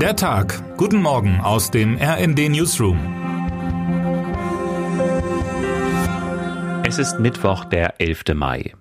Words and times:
Der 0.00 0.14
Tag. 0.14 0.76
Guten 0.76 1.00
Morgen 1.00 1.40
aus 1.40 1.70
dem 1.70 1.96
RND 1.96 2.50
Newsroom. 2.50 2.98
Es 6.86 6.98
ist 6.98 7.18
Mittwoch, 7.18 7.64
der 7.64 8.00
11. 8.00 8.24
Mai. 8.34 8.74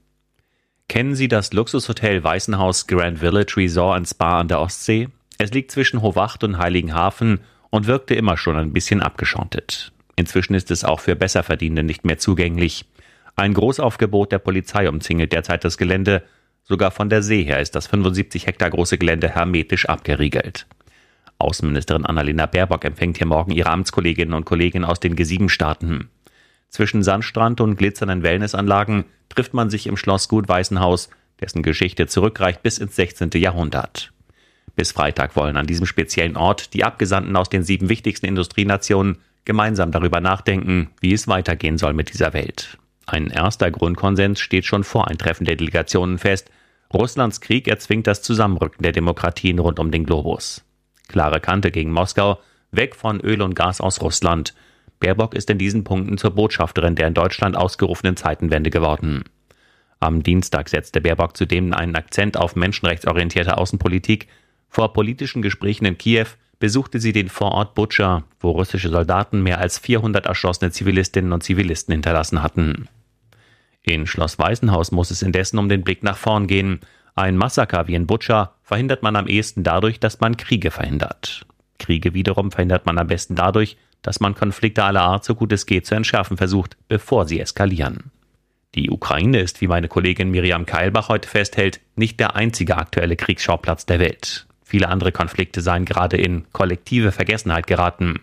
Kennen 0.90 1.16
Sie 1.16 1.30
das 1.30 1.54
Luxushotel 1.54 2.24
Weißenhaus 2.24 2.88
Grand 2.88 3.20
Village 3.20 3.54
Resort 3.56 3.96
and 3.96 4.10
Spa 4.10 4.42
an 4.42 4.50
der 4.50 4.60
Ostsee? 4.60 5.08
Es 5.38 5.52
liegt 5.52 5.72
zwischen 5.72 6.02
Hovacht 6.02 6.44
und 6.44 6.58
Heiligenhafen 6.58 7.40
und 7.70 7.88
wirkte 7.88 8.14
immer 8.14 8.36
schon 8.36 8.58
ein 8.58 8.74
bisschen 8.74 9.02
abgeschottet. 9.02 9.94
Inzwischen 10.18 10.54
ist 10.54 10.70
es 10.70 10.84
auch 10.84 11.00
für 11.00 11.16
Besserverdienende 11.16 11.84
nicht 11.84 12.04
mehr 12.04 12.18
zugänglich. 12.18 12.86
Ein 13.38 13.54
Großaufgebot 13.54 14.34
der 14.34 14.40
Polizei 14.40 14.90
umzingelt 14.90 15.32
derzeit 15.32 15.64
das 15.64 15.78
Gelände 15.78 16.24
Sogar 16.68 16.90
von 16.90 17.10
der 17.10 17.22
See 17.22 17.44
her 17.44 17.60
ist 17.60 17.76
das 17.76 17.86
75 17.86 18.48
Hektar 18.48 18.72
große 18.72 18.98
Gelände 18.98 19.30
hermetisch 19.30 19.88
abgeriegelt. 19.88 20.66
Außenministerin 21.38 22.06
Annalena 22.06 22.46
Baerbock 22.46 22.86
empfängt 22.86 23.18
hier 23.18 23.28
morgen 23.28 23.52
ihre 23.52 23.70
Amtskolleginnen 23.70 24.34
und 24.34 24.46
Kollegen 24.46 24.84
aus 24.84 25.00
den 25.00 25.16
G7-Staaten. 25.16 26.10
Zwischen 26.70 27.04
Sandstrand 27.04 27.62
und 27.62 27.78
glitzernden 27.78 28.24
Wellnessanlagen 28.24 29.06
trifft 29.30 29.54
man 29.54 29.70
sich 29.70 29.88
im 29.88 29.98
Schloss 29.98 30.28
Gut 30.28 30.48
Weißenhaus, 30.48 31.10
dessen 31.40 31.64
Geschichte 31.64 32.08
zurückreicht 32.08 32.64
bis 32.64 32.78
ins 32.78 32.96
16. 32.96 33.30
Jahrhundert. 33.36 34.12
Bis 34.76 34.92
Freitag 34.92 35.36
wollen 35.36 35.58
an 35.58 35.68
diesem 35.68 35.86
speziellen 35.86 36.36
Ort 36.36 36.74
die 36.74 36.84
Abgesandten 36.84 37.36
aus 37.36 37.50
den 37.50 37.64
sieben 37.64 37.90
wichtigsten 37.90 38.26
Industrienationen 38.26 39.20
gemeinsam 39.46 39.92
darüber 39.92 40.20
nachdenken, 40.20 40.90
wie 41.00 41.14
es 41.14 41.28
weitergehen 41.28 41.78
soll 41.78 41.94
mit 41.94 42.12
dieser 42.12 42.34
Welt. 42.34 42.78
Ein 43.06 43.30
erster 43.30 43.72
Grundkonsens 43.72 44.40
steht 44.40 44.66
schon 44.66 44.84
vor 44.84 45.08
ein 45.08 45.18
Treffen 45.18 45.46
der 45.46 45.56
Delegationen 45.56 46.18
fest. 46.18 46.50
Russlands 46.94 47.40
Krieg 47.40 47.68
erzwingt 47.68 48.08
das 48.08 48.22
Zusammenrücken 48.22 48.84
der 48.84 48.92
Demokratien 48.92 49.60
rund 49.60 49.80
um 49.80 49.92
den 49.92 50.06
Globus. 50.06 50.65
Klare 51.08 51.40
Kante 51.40 51.72
gegen 51.72 51.92
Moskau, 51.92 52.40
weg 52.72 52.96
von 52.96 53.20
Öl 53.22 53.42
und 53.42 53.56
Gas 53.56 53.82
aus 53.82 54.02
Russland. 54.02 54.54
Baerbock 55.00 55.34
ist 55.34 55.50
in 55.50 55.58
diesen 55.58 55.84
Punkten 55.84 56.18
zur 56.18 56.32
Botschafterin 56.32 56.96
der 56.96 57.08
in 57.08 57.14
Deutschland 57.14 57.56
ausgerufenen 57.56 58.18
Zeitenwende 58.18 58.70
geworden. 58.70 59.24
Am 60.00 60.24
Dienstag 60.24 60.70
setzte 60.70 61.02
Baerbock 61.02 61.36
zudem 61.38 61.74
einen 61.74 61.96
Akzent 61.96 62.38
auf 62.38 62.56
menschenrechtsorientierte 62.56 63.58
Außenpolitik. 63.58 64.28
Vor 64.70 64.94
politischen 64.94 65.42
Gesprächen 65.42 65.86
in 65.86 65.98
Kiew 65.98 66.28
besuchte 66.60 67.00
sie 67.00 67.12
den 67.12 67.30
Vorort 67.30 67.76
Butscha, 67.76 68.24
wo 68.40 68.52
russische 68.52 68.90
Soldaten 68.90 69.44
mehr 69.44 69.60
als 69.60 69.80
400 69.80 70.26
erschossene 70.26 70.72
Zivilistinnen 70.72 71.34
und 71.34 71.44
Zivilisten 71.44 71.92
hinterlassen 71.94 72.42
hatten. 72.42 72.88
In 73.84 74.08
Schloss 74.08 74.40
Weißenhaus 74.40 74.92
muss 74.92 75.12
es 75.12 75.22
indessen 75.22 75.60
um 75.60 75.70
den 75.70 75.84
Blick 75.84 76.02
nach 76.04 76.18
vorn 76.18 76.48
gehen. 76.48 76.80
Ein 77.16 77.38
Massaker 77.38 77.88
wie 77.88 77.96
in 77.96 78.08
Butscha 78.08 78.56
verhindert 78.62 79.02
man 79.02 79.16
am 79.16 79.28
ehesten 79.28 79.64
dadurch, 79.64 80.02
dass 80.02 80.20
man 80.20 80.36
Kriege 80.36 80.70
verhindert. 80.70 81.46
Kriege 81.80 82.14
wiederum 82.14 82.52
verhindert 82.52 82.86
man 82.86 82.98
am 82.98 83.08
besten 83.08 83.36
dadurch, 83.36 83.78
dass 84.02 84.20
man 84.20 84.36
Konflikte 84.36 84.84
aller 84.84 85.02
Art 85.02 85.24
so 85.24 85.34
gut 85.34 85.54
es 85.54 85.66
geht 85.66 85.86
zu 85.86 85.96
entschärfen 85.96 86.36
versucht, 86.36 86.78
bevor 86.90 87.26
sie 87.26 87.40
eskalieren. 87.40 88.12
Die 88.76 88.90
Ukraine 88.90 89.40
ist, 89.40 89.62
wie 89.62 89.68
meine 89.68 89.88
Kollegin 89.88 90.30
Miriam 90.30 90.66
Keilbach 90.66 91.08
heute 91.08 91.30
festhält, 91.30 91.80
nicht 91.96 92.20
der 92.20 92.36
einzige 92.36 92.76
aktuelle 92.76 93.16
Kriegsschauplatz 93.16 93.86
der 93.86 94.00
Welt. 94.00 94.46
Viele 94.64 94.90
andere 94.90 95.14
Konflikte 95.14 95.62
seien 95.62 95.86
gerade 95.86 96.18
in 96.18 96.46
kollektive 96.52 97.14
Vergessenheit 97.14 97.66
geraten. 97.66 98.20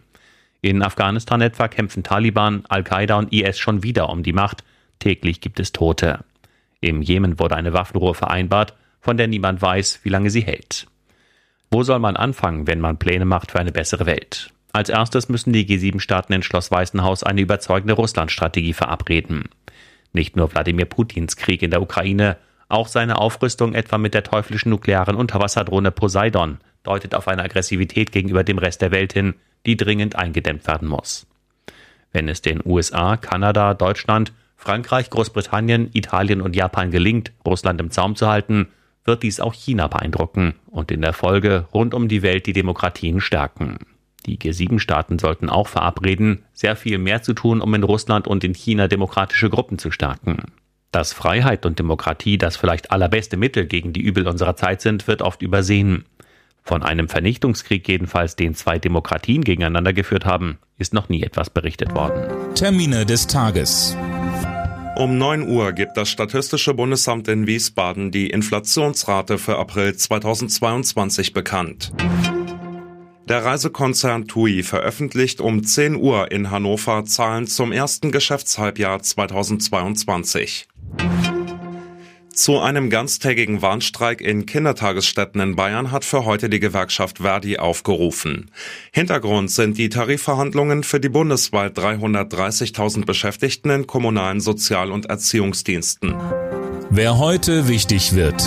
In 0.60 0.82
Afghanistan 0.82 1.40
etwa 1.40 1.68
kämpfen 1.68 2.02
Taliban, 2.02 2.64
Al-Qaida 2.68 3.16
und 3.16 3.32
IS 3.32 3.58
schon 3.58 3.82
wieder 3.82 4.10
um 4.10 4.22
die 4.22 4.34
Macht, 4.34 4.62
Täglich 5.02 5.40
gibt 5.40 5.58
es 5.58 5.72
Tote. 5.72 6.20
Im 6.82 7.00
Jemen 7.00 7.38
wurde 7.38 7.56
eine 7.56 7.72
Waffenruhe 7.72 8.12
vereinbart, 8.12 8.74
von 9.00 9.16
der 9.16 9.28
niemand 9.28 9.62
weiß, 9.62 10.00
wie 10.02 10.08
lange 10.08 10.30
sie 10.30 10.42
hält. 10.42 10.88
Wo 11.70 11.84
soll 11.84 12.00
man 12.00 12.16
anfangen, 12.16 12.66
wenn 12.66 12.80
man 12.80 12.98
Pläne 12.98 13.24
macht 13.24 13.52
für 13.52 13.60
eine 13.60 13.70
bessere 13.70 14.04
Welt? 14.04 14.52
Als 14.72 14.88
erstes 14.88 15.28
müssen 15.28 15.52
die 15.52 15.64
G7-Staaten 15.64 16.32
in 16.32 16.42
Schloss 16.42 16.72
Weißenhaus 16.72 17.22
eine 17.22 17.40
überzeugende 17.40 17.94
Russlandstrategie 17.94 18.72
verabreden. 18.72 19.48
Nicht 20.12 20.34
nur 20.34 20.52
Wladimir 20.52 20.86
Putins 20.86 21.36
Krieg 21.36 21.62
in 21.62 21.70
der 21.70 21.82
Ukraine, 21.82 22.36
auch 22.68 22.88
seine 22.88 23.18
Aufrüstung 23.18 23.74
etwa 23.74 23.96
mit 23.96 24.12
der 24.12 24.24
teuflischen 24.24 24.70
nuklearen 24.70 25.14
Unterwasserdrohne 25.14 25.92
Poseidon 25.92 26.58
deutet 26.82 27.14
auf 27.14 27.28
eine 27.28 27.44
Aggressivität 27.44 28.10
gegenüber 28.10 28.42
dem 28.42 28.58
Rest 28.58 28.82
der 28.82 28.90
Welt 28.90 29.12
hin, 29.12 29.34
die 29.66 29.76
dringend 29.76 30.16
eingedämmt 30.16 30.66
werden 30.66 30.88
muss. 30.88 31.28
Wenn 32.12 32.28
es 32.28 32.42
den 32.42 32.60
USA, 32.64 33.16
Kanada, 33.16 33.74
Deutschland 33.74 34.32
Frankreich, 34.62 35.10
Großbritannien, 35.10 35.90
Italien 35.92 36.40
und 36.40 36.54
Japan 36.54 36.92
gelingt, 36.92 37.32
Russland 37.44 37.80
im 37.80 37.90
Zaum 37.90 38.14
zu 38.14 38.28
halten, 38.28 38.68
wird 39.04 39.24
dies 39.24 39.40
auch 39.40 39.54
China 39.54 39.88
beeindrucken 39.88 40.54
und 40.66 40.92
in 40.92 41.02
der 41.02 41.12
Folge 41.12 41.66
rund 41.74 41.94
um 41.94 42.06
die 42.06 42.22
Welt 42.22 42.46
die 42.46 42.52
Demokratien 42.52 43.20
stärken. 43.20 43.78
Die 44.24 44.38
G7-Staaten 44.38 45.18
sollten 45.18 45.50
auch 45.50 45.66
verabreden, 45.66 46.44
sehr 46.52 46.76
viel 46.76 46.98
mehr 46.98 47.22
zu 47.22 47.34
tun, 47.34 47.60
um 47.60 47.74
in 47.74 47.82
Russland 47.82 48.28
und 48.28 48.44
in 48.44 48.54
China 48.54 48.86
demokratische 48.86 49.50
Gruppen 49.50 49.78
zu 49.78 49.90
stärken. 49.90 50.52
Dass 50.92 51.12
Freiheit 51.12 51.66
und 51.66 51.80
Demokratie 51.80 52.38
das 52.38 52.56
vielleicht 52.56 52.92
allerbeste 52.92 53.36
Mittel 53.36 53.66
gegen 53.66 53.92
die 53.92 54.02
Übel 54.02 54.28
unserer 54.28 54.54
Zeit 54.54 54.80
sind, 54.80 55.08
wird 55.08 55.22
oft 55.22 55.42
übersehen. 55.42 56.04
Von 56.62 56.84
einem 56.84 57.08
Vernichtungskrieg 57.08 57.88
jedenfalls, 57.88 58.36
den 58.36 58.54
zwei 58.54 58.78
Demokratien 58.78 59.42
gegeneinander 59.42 59.92
geführt 59.92 60.24
haben, 60.24 60.58
ist 60.78 60.94
noch 60.94 61.08
nie 61.08 61.24
etwas 61.24 61.50
berichtet 61.50 61.96
worden. 61.96 62.30
Termine 62.54 63.04
des 63.04 63.26
Tages. 63.26 63.96
Um 64.94 65.16
9 65.16 65.48
Uhr 65.48 65.72
gibt 65.72 65.96
das 65.96 66.10
Statistische 66.10 66.74
Bundesamt 66.74 67.26
in 67.26 67.46
Wiesbaden 67.46 68.10
die 68.10 68.28
Inflationsrate 68.28 69.38
für 69.38 69.58
April 69.58 69.96
2022 69.96 71.32
bekannt. 71.32 71.92
Der 73.26 73.42
Reisekonzern 73.42 74.28
TUI 74.28 74.62
veröffentlicht 74.62 75.40
um 75.40 75.64
10 75.64 75.96
Uhr 75.96 76.30
in 76.30 76.50
Hannover 76.50 77.06
Zahlen 77.06 77.46
zum 77.46 77.72
ersten 77.72 78.12
Geschäftshalbjahr 78.12 79.00
2022. 79.00 80.68
Zu 82.34 82.60
einem 82.60 82.88
ganztägigen 82.88 83.60
Warnstreik 83.60 84.22
in 84.22 84.46
Kindertagesstätten 84.46 85.38
in 85.42 85.54
Bayern 85.54 85.90
hat 85.90 86.04
für 86.04 86.24
heute 86.24 86.48
die 86.48 86.60
Gewerkschaft 86.60 87.18
Verdi 87.18 87.58
aufgerufen. 87.58 88.50
Hintergrund 88.90 89.50
sind 89.50 89.76
die 89.76 89.90
Tarifverhandlungen 89.90 90.82
für 90.82 90.98
die 90.98 91.10
bundesweit 91.10 91.76
330.000 91.76 93.04
Beschäftigten 93.04 93.68
in 93.68 93.86
kommunalen 93.86 94.40
Sozial- 94.40 94.92
und 94.92 95.06
Erziehungsdiensten. 95.06 96.14
Wer 96.88 97.18
heute 97.18 97.68
wichtig 97.68 98.14
wird. 98.14 98.42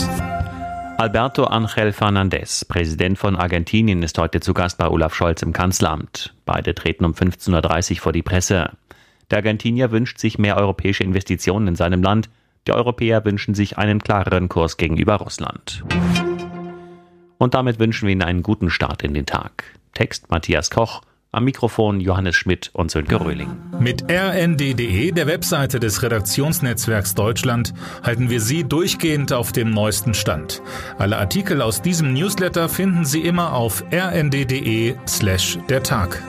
Alberto 0.98 1.44
Angel 1.44 1.94
Fernandez, 1.94 2.66
Präsident 2.66 3.20
von 3.20 3.36
Argentinien, 3.36 4.02
ist 4.02 4.18
heute 4.18 4.40
zu 4.40 4.56
Gast 4.56 4.80
bei 4.80 4.88
Olaf 4.88 5.14
Scholz 5.14 5.44
im 5.44 5.54
Kanzleramt. 5.54 6.34
Beide 6.46 6.74
treten 6.74 7.06
um 7.06 7.12
15.30 7.12 7.92
Uhr 7.92 7.98
vor 7.98 8.14
die 8.14 8.24
Presse. 8.24 8.72
Der 9.30 9.40
Argentinier 9.40 9.92
wünscht 9.92 10.18
sich 10.18 10.40
mehr 10.40 10.58
europäische 10.58 11.04
Investitionen 11.04 11.68
in 11.68 11.76
seinem 11.76 12.02
Land 12.02 12.30
die 12.68 12.72
Europäer 12.72 13.24
wünschen 13.26 13.54
sich 13.54 13.78
einen 13.78 14.00
klareren 14.02 14.50
Kurs 14.50 14.78
gegenüber 14.78 15.16
Russland. 15.16 15.84
Und 17.38 17.54
damit 17.54 17.80
wünschen 17.80 18.08
wir 18.08 18.14
Ihnen 18.14 18.24
einen 18.24 18.44
guten 18.44 18.70
Start 18.70 19.04
in 19.04 19.14
den 19.14 19.26
Tag. 19.26 19.64
Text 19.94 20.32
Matthias 20.32 20.70
Koch, 20.70 21.02
am 21.32 21.44
Mikrofon 21.44 22.00
Johannes 22.00 22.36
Schmidt 22.36 22.70
und 22.74 22.92
Sönke 22.92 23.20
Röhling. 23.20 23.50
Mit 23.80 24.10
rnd.de, 24.10 25.12
der 25.12 25.28
Webseite 25.28 25.82
des 25.82 26.02
Redaktionsnetzwerks 26.02 27.14
Deutschland, 27.14 27.74
halten 28.04 28.30
wir 28.30 28.40
Sie 28.40 28.64
durchgehend 28.64 29.34
auf 29.34 29.52
dem 29.52 29.72
neuesten 29.72 30.14
Stand. 30.14 30.62
Alle 30.98 31.18
Artikel 31.18 31.62
aus 31.62 31.82
diesem 31.82 32.14
Newsletter 32.14 32.70
finden 32.70 33.04
Sie 33.04 33.22
immer 33.22 33.54
auf 33.54 33.84
rnd.de 33.92 34.96
slash 35.08 35.60
der 35.68 35.84
Tag. 35.84 36.24